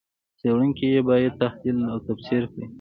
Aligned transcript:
څېړونکي 0.39 0.85
یې 0.93 1.01
باید 1.09 1.33
تحلیل 1.41 1.79
او 1.91 1.97
تفسیر 2.07 2.43
کړي. 2.51 2.65